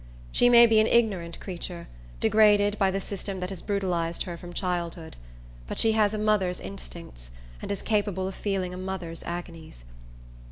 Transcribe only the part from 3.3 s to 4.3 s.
that has brutalized